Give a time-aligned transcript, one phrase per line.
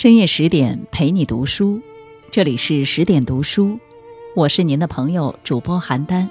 [0.00, 1.78] 深夜十点陪你读书，
[2.30, 3.78] 这里是十点读书，
[4.34, 6.26] 我是您的朋友主播邯郸。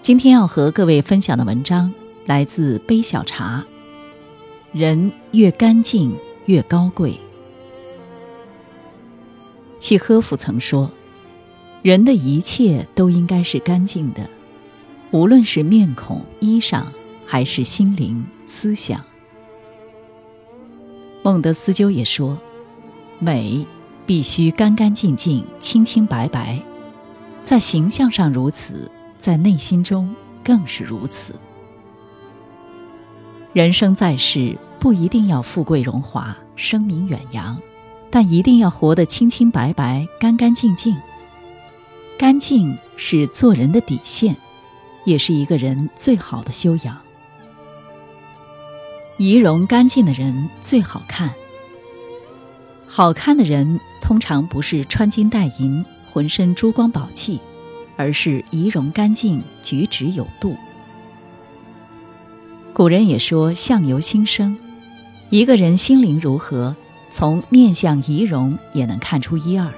[0.00, 1.92] 今天要和各位分享的文章
[2.24, 3.66] 来自杯小茶。
[4.70, 6.16] 人越干净
[6.46, 7.18] 越高贵。
[9.80, 10.88] 契诃夫曾说
[11.82, 14.30] ：“人的一切都应该是干净的，
[15.10, 16.84] 无论是面孔、衣裳，
[17.26, 19.04] 还是心灵、思想。”
[21.24, 22.38] 孟德斯鸠也说。
[23.18, 23.66] 美
[24.06, 26.60] 必须干干净净、清清白白，
[27.44, 31.34] 在形象上如此，在内心中更是如此。
[33.52, 37.58] 人生在世，不一定要富贵荣华、声名远扬，
[38.10, 40.96] 但一定要活得清清白白、干干净净。
[42.16, 44.36] 干净是做人的底线，
[45.04, 46.96] 也是一个人最好的修养。
[49.16, 51.32] 仪容干净的人最好看。
[52.90, 57.38] 好看的人通常不是穿金戴银、浑身珠光宝气，
[57.96, 60.56] 而是仪容干净、举止有度。
[62.72, 64.56] 古人也说“相由心生”，
[65.30, 66.74] 一个人心灵如何，
[67.12, 69.70] 从面相、仪容也能看出一二。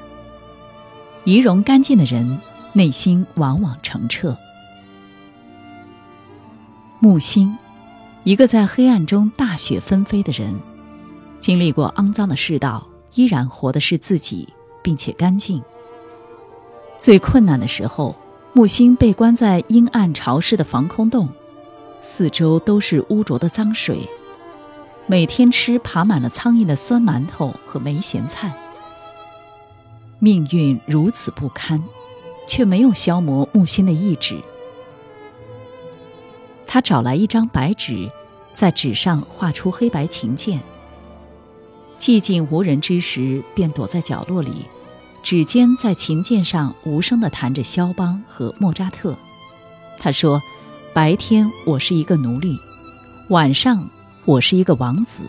[1.25, 2.38] 仪容干净的人，
[2.72, 4.36] 内心往往澄澈。
[7.00, 7.58] 木星，
[8.25, 10.55] 一个在黑暗中大雪纷飞的人，
[11.41, 12.86] 经历过肮脏的世道。
[13.14, 14.48] 依然活的是自己，
[14.83, 15.62] 并且干净。
[16.98, 18.14] 最困难的时候，
[18.53, 21.28] 木星被关在阴暗潮湿的防空洞，
[22.00, 24.08] 四周都是污浊的脏水，
[25.06, 28.55] 每天吃爬满了苍蝇的酸馒头和霉咸菜。
[30.19, 31.83] 命运如此不堪，
[32.47, 34.38] 却没有消磨木星的意志。
[36.66, 38.10] 他找来一张白纸，
[38.54, 40.60] 在纸上画出黑白琴键。
[42.00, 44.65] 寂静无人之时，便躲在角落里，
[45.22, 49.15] 指尖在琴键上无声地弹着肖邦和莫扎特。
[49.99, 50.41] 他说
[50.94, 52.56] ：“白天我是一个奴隶，
[53.28, 53.87] 晚上
[54.25, 55.25] 我是一个王子。”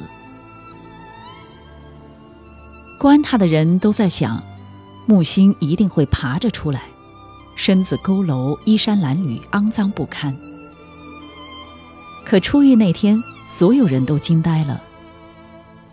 [2.98, 4.42] 观他的人都在想，
[5.06, 6.84] 木星一定会爬着出来，
[7.58, 10.34] 身子佝偻，衣衫褴褛，肮脏不堪。
[12.24, 14.82] 可出狱那天，所有人都惊呆了。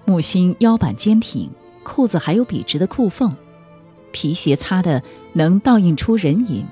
[0.09, 1.51] 木星腰板坚挺，
[1.83, 3.31] 裤子还有笔直的裤缝，
[4.11, 5.03] 皮鞋擦的
[5.35, 6.67] 能倒映出人影，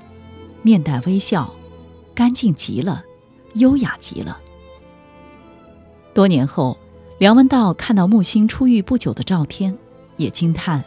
[0.63, 1.53] 面带微笑，
[2.15, 3.03] 干净极了，
[3.53, 4.39] 优雅极了。
[6.15, 6.79] 多年后，
[7.19, 9.77] 梁文道看到木星出狱不久的照片，
[10.15, 10.83] 也惊叹：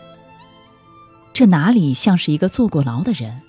[1.32, 3.40] 这哪里像是一个坐过牢的人？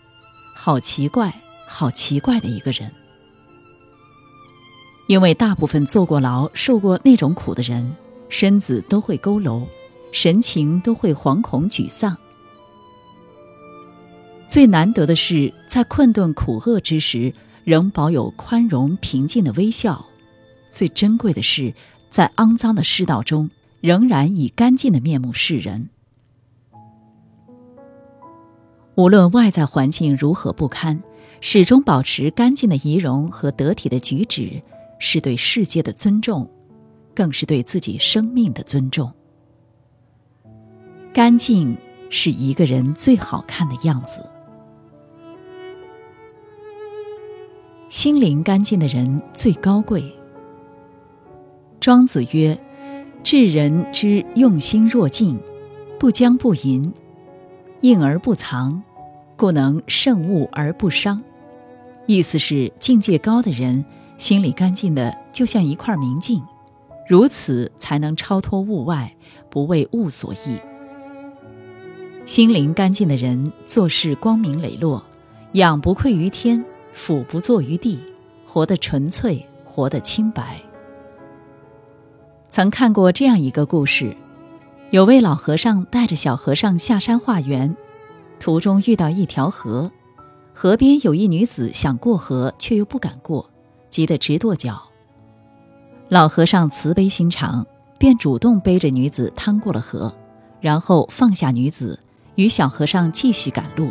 [0.53, 2.91] 好奇怪，好奇怪的一个人。
[5.07, 7.95] 因为大部分坐过牢、受过那种苦的人。
[8.31, 9.67] 身子都会佝偻，
[10.13, 12.17] 神情都会惶恐沮丧。
[14.47, 17.33] 最难得的是，在困顿苦厄之时，
[17.65, 20.05] 仍保有宽容平静的微笑；
[20.69, 21.73] 最珍贵的是，
[22.09, 23.49] 在肮脏的世道中，
[23.81, 25.89] 仍然以干净的面目示人。
[28.95, 31.01] 无论外在环境如何不堪，
[31.41, 34.61] 始终保持干净的仪容和得体的举止，
[34.99, 36.49] 是对世界的尊重。
[37.15, 39.11] 更是对自己生命的尊重。
[41.13, 41.77] 干净
[42.09, 44.25] 是一个人最好看的样子。
[47.89, 50.03] 心灵干净的人最高贵。
[51.81, 52.57] 庄子曰
[53.23, 55.37] ：“治人之用心若镜，
[55.99, 56.93] 不将不淫，
[57.81, 58.81] 应而不藏，
[59.35, 61.21] 故能胜物而不伤。”
[62.07, 63.83] 意思是境界高的人，
[64.17, 66.41] 心里干净的就像一块明镜。
[67.11, 69.13] 如此才能超脱物外，
[69.49, 70.57] 不为物所役。
[72.25, 75.03] 心灵干净的人做事光明磊落，
[75.51, 76.63] 仰不愧于天，
[76.93, 77.99] 俯不怍于地，
[78.47, 80.61] 活得纯粹，活得清白。
[82.47, 84.15] 曾看过这样一个故事：
[84.91, 87.75] 有位老和尚带着小和尚下山化缘，
[88.39, 89.91] 途中遇到一条河，
[90.53, 93.49] 河边有一女子想过河，却又不敢过，
[93.89, 94.81] 急得直跺脚。
[96.11, 97.65] 老和尚慈悲心肠，
[97.97, 100.13] 便主动背着女子趟过了河，
[100.59, 101.97] 然后放下女子，
[102.35, 103.89] 与小和尚继续赶路。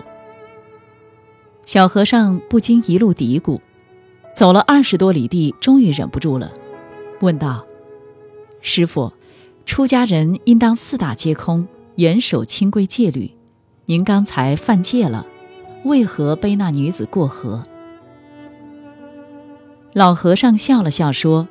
[1.64, 3.58] 小和尚不禁一路嘀咕，
[4.36, 6.52] 走了二十多里地，终于忍不住了，
[7.22, 7.64] 问道
[8.60, 9.10] ：“师傅，
[9.64, 13.30] 出家人应当四大皆空，严守清规戒律。
[13.86, 15.26] 您刚才犯戒了，
[15.86, 17.64] 为何背那女子过河？”
[19.94, 21.48] 老和尚笑了笑说。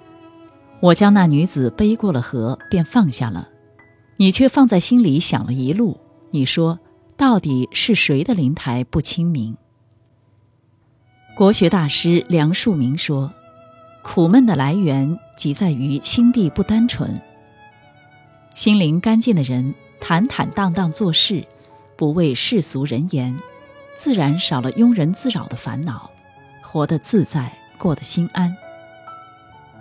[0.82, 3.50] 我将那女子背过了河，便放下了，
[4.18, 6.00] 你却放在心里想了一路。
[6.32, 6.80] 你说，
[7.18, 9.58] 到底是谁的灵台不清明？
[11.36, 13.34] 国学大师梁漱溟说
[14.04, 17.20] ：“苦闷的来源即在于心地不单纯。
[18.56, 21.46] 心灵干净的人，坦坦荡荡做事，
[21.98, 23.38] 不为世俗人言，
[23.96, 26.10] 自然少了庸人自扰的烦恼，
[26.62, 28.56] 活得自在，过得心安。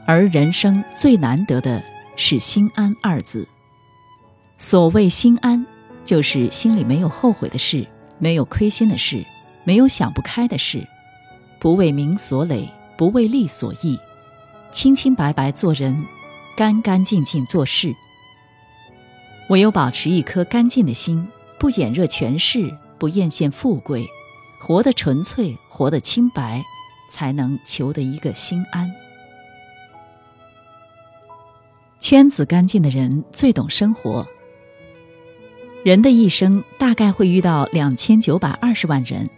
[0.09, 1.85] 而人生最难得的
[2.17, 3.47] 是心安二字。
[4.57, 5.65] 所谓心安。”
[6.09, 7.87] 就是心里没有后悔的事，
[8.19, 9.23] 没有亏心的事，
[9.63, 10.83] 没有想不开的事，
[11.61, 12.67] 不为名所累，
[12.97, 13.99] 不为利所役，
[14.73, 16.03] 清清白白做人，
[16.57, 17.95] 干干净净做事。
[19.51, 21.29] 唯有保持一颗干净的心，
[21.59, 24.07] 不眼热权势，不艳羡富贵，
[24.59, 26.63] 活得纯粹，活得清白，
[27.11, 28.91] 才能求得一个心安。
[32.01, 34.27] 圈子干净的人最懂生活。
[35.85, 39.29] 人的一生大概会遇到两千九百二十万人，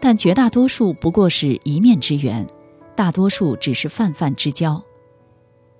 [0.00, 2.46] 但绝大多数不过是一面之缘，
[2.94, 4.82] 大多数只是泛泛之交。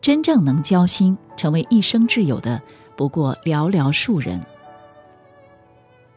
[0.00, 2.60] 真正能交心、成为一生挚友的，
[2.96, 4.40] 不过寥寥数人。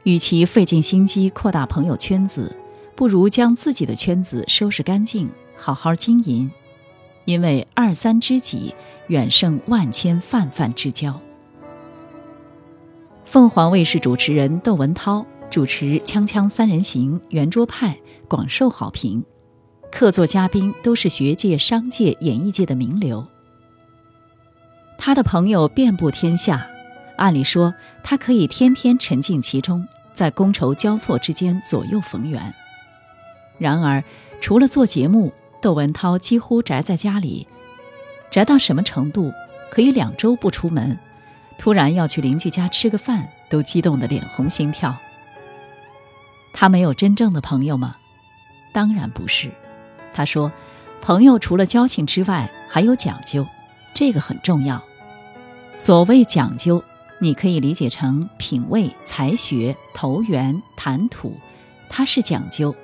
[0.04, 2.56] 与其费尽心机扩大朋友圈子，
[2.96, 6.50] 不如将自己的圈子收拾干净，好好经营，
[7.26, 8.74] 因为二三知己
[9.08, 11.20] 远胜万千泛泛之交。
[13.24, 17.98] 凤凰卫视主持人窦文涛主持《锵锵三人行》圆桌派
[18.28, 19.24] 广受好评，
[19.92, 23.26] 客座嘉宾都是学界、商界、演艺界的名流。
[24.98, 26.66] 他的朋友遍布天下，
[27.18, 27.74] 按理说
[28.04, 32.54] 他可以天天沉浸其中，在觥筹交错之间左右逢源。
[33.58, 34.04] 然而，
[34.40, 35.32] 除了做节目，
[35.62, 37.48] 窦文涛几乎宅在家里，
[38.36, 39.32] 宅到什么程度？
[39.72, 41.00] 可以两周不出门。
[41.58, 44.94] 突然要去邻居家吃个饭，都激动得脸红心跳。
[46.54, 47.96] 他没有真正的朋友吗？
[48.74, 49.50] 当然不是。
[50.14, 50.52] 他说，
[51.02, 53.48] 朋友除了交情之外，还有讲究，
[53.94, 54.84] 这个很重要。
[55.78, 56.84] 所谓讲究，
[57.20, 61.34] 你可以理解成品味、才学、投缘、谈吐，
[61.90, 62.76] 它是讲究。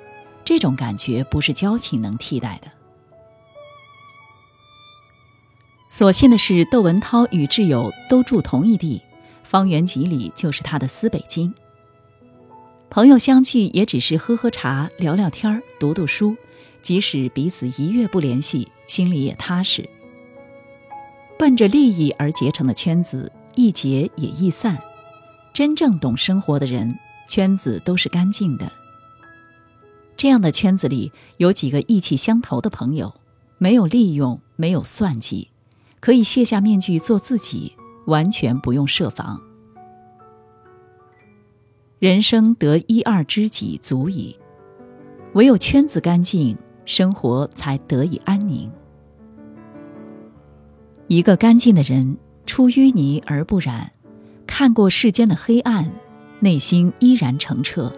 [0.46, 2.68] 这种感觉不是交情能替代的。
[5.92, 9.02] 所幸的是，窦文涛与挚友都住同一地，
[9.44, 11.52] 方圆几里就是他的私北京。
[12.88, 16.34] 朋友相聚也只是喝喝茶、聊聊天读读书，
[16.80, 19.86] 即使彼此一月不联系，心里也踏实。
[21.38, 24.78] 奔着利益而结成的圈子，易结也易散。
[25.52, 26.98] 真正懂生活的人，
[27.28, 28.72] 圈子都是干净的。
[30.16, 33.12] 这样的圈子里有几个意气相投的朋友，
[33.58, 35.48] 没有利用，没有算计。
[36.02, 37.72] 可以卸下面具做自己，
[38.06, 39.40] 完全不用设防。
[42.00, 44.36] 人生得一二知己足矣，
[45.34, 48.68] 唯有圈子干净，生活才得以安宁。
[51.06, 52.16] 一个干净的人，
[52.46, 53.92] 出淤泥而不染，
[54.44, 55.88] 看过世间的黑暗，
[56.40, 57.92] 内心依然澄澈；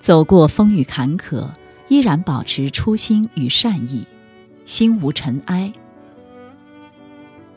[0.00, 1.50] 走过风雨坎坷，
[1.88, 4.06] 依然保持初心与善意，
[4.64, 5.70] 心无尘埃。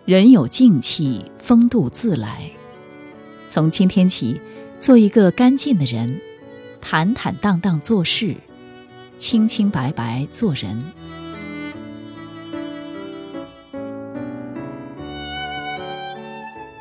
[0.07, 2.49] 人有静气，风度自来。
[3.49, 4.39] 从今天起，
[4.79, 6.21] 做一个干净的人，
[6.79, 8.33] 坦坦荡荡做事，
[9.17, 10.81] 清清白白做人。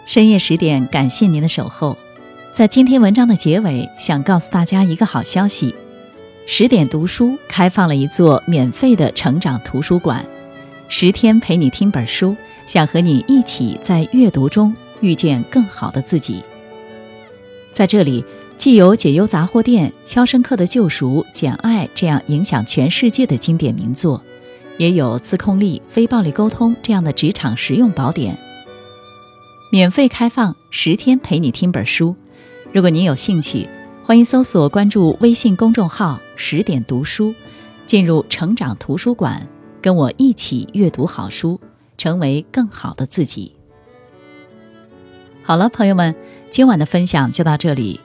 [0.06, 1.98] 深夜十点，感谢您的守候。
[2.52, 5.74] 在今天文章的结尾，想告诉大家一个好消息：
[6.46, 10.24] 十点读书开放了一座免费的成长图书馆，
[10.88, 12.36] 十天陪你听本书。
[12.66, 16.42] 想和你一起在阅读中遇见更好的自己。
[17.72, 18.24] 在这里，
[18.56, 24.20] 既有解忧杂货店、《肖申克的救赎》、《简爱》这样影响全世界的经典名作，
[24.78, 28.36] 也有自控力、非暴力沟通这样的职场实用宝典。
[29.70, 32.16] 免费开放十天，陪你听本书。
[32.72, 33.68] 如果您有兴趣，
[34.04, 37.32] 欢迎搜索关注微信公众号“十点读书”，
[37.86, 39.46] 进入成长图书馆，
[39.86, 41.60] 跟我一起阅读好书。
[41.96, 43.52] 成为更好的自己。
[45.42, 46.14] 好了，朋友们，
[46.50, 48.00] 今晚的分享就到这里。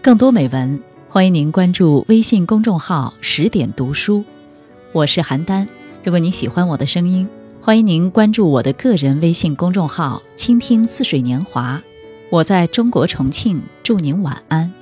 [0.00, 4.24] 更多美文，欢迎您关注微信公众号“十点读书”。
[4.94, 5.66] 我是邯郸。
[6.04, 7.28] 如果您喜欢我的声音，
[7.60, 11.82] 欢迎您关注我的个人微信公众号“倾听似水年华”。
[12.30, 14.72] 我在中国重庆，祝您晚安。